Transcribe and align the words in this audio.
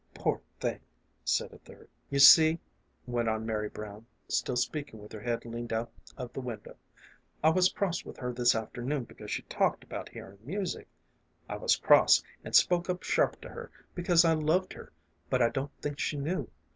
"Poor 0.15 0.41
thing!" 0.59 0.79
said 1.23 1.53
a 1.53 1.59
third." 1.59 1.87
You 2.09 2.17
see," 2.17 2.57
went 3.05 3.29
on 3.29 3.45
Mary 3.45 3.69
Brown, 3.69 4.07
still 4.27 4.55
speaking 4.55 4.99
with 4.99 5.11
her 5.11 5.19
head 5.19 5.45
leaned 5.45 5.71
out 5.71 5.91
of 6.17 6.33
the 6.33 6.41
window," 6.41 6.75
I 7.43 7.49
was 7.51 7.71
cross 7.71 8.03
with 8.03 8.17
her 8.17 8.33
this 8.33 8.55
afternoon 8.55 9.03
because 9.03 9.29
she 9.29 9.43
talked 9.43 9.83
about 9.83 10.09
hearin' 10.09 10.39
music. 10.41 10.87
I 11.47 11.57
was 11.57 11.75
cross, 11.75 12.23
an' 12.43 12.53
spoke 12.53 12.89
up 12.89 13.03
sharp 13.03 13.41
to 13.41 13.49
her, 13.49 13.69
because 13.93 14.25
I 14.25 14.33
loved 14.33 14.73
her, 14.73 14.91
but 15.29 15.39
I 15.39 15.49
don't 15.49 15.71
think 15.83 15.99
she 15.99 16.17
knew. 16.17 16.49